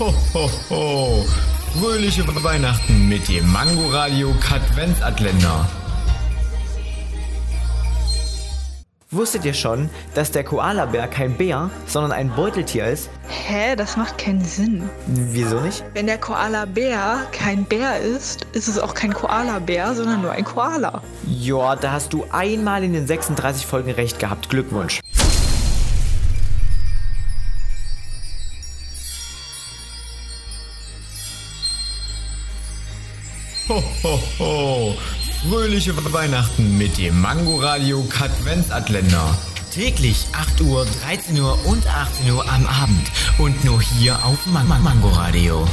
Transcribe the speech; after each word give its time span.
Ho, 0.00 0.14
ho, 0.32 0.50
ho. 0.70 1.26
Fröhliche 1.78 2.24
Weihnachten 2.42 3.06
mit 3.06 3.28
dem 3.28 3.52
Mangoradio 3.52 4.32
Katwenzatländer. 4.40 5.68
Wusstet 9.10 9.44
ihr 9.44 9.52
schon, 9.52 9.90
dass 10.14 10.30
der 10.30 10.42
Koalabär 10.44 11.06
kein 11.06 11.36
Bär, 11.36 11.68
sondern 11.84 12.12
ein 12.12 12.30
Beuteltier 12.34 12.86
ist? 12.86 13.10
Hä, 13.28 13.76
das 13.76 13.98
macht 13.98 14.16
keinen 14.16 14.42
Sinn. 14.42 14.88
Wieso 15.06 15.60
nicht? 15.60 15.84
Wenn 15.92 16.06
der 16.06 16.16
Koalabär 16.16 17.26
kein 17.32 17.66
Bär 17.66 17.98
ist, 17.98 18.46
ist 18.54 18.68
es 18.68 18.78
auch 18.78 18.94
kein 18.94 19.12
Koalabär, 19.12 19.94
sondern 19.94 20.22
nur 20.22 20.32
ein 20.32 20.44
Koala. 20.44 21.02
Ja, 21.26 21.76
da 21.76 21.92
hast 21.92 22.14
du 22.14 22.24
einmal 22.32 22.84
in 22.84 22.94
den 22.94 23.06
36 23.06 23.66
Folgen 23.66 23.90
recht 23.90 24.18
gehabt. 24.18 24.48
Glückwunsch. 24.48 24.99
Ho, 33.70 34.20
ho. 34.40 34.96
Fröhliche 35.48 35.94
Weihnachten 36.12 36.76
mit 36.76 36.98
dem 36.98 37.20
Mangoradio 37.20 38.02
Katwenzatländer. 38.02 39.38
Täglich 39.72 40.26
8 40.32 40.62
Uhr, 40.62 40.84
13 41.04 41.38
Uhr 41.38 41.56
und 41.66 41.86
18 41.86 42.32
Uhr 42.32 42.44
am 42.50 42.66
Abend. 42.66 43.12
Und 43.38 43.64
nur 43.64 43.80
hier 43.80 44.24
auf 44.24 44.44
Man 44.46 44.66
Man 44.66 44.82
Mangoradio. 44.82 45.68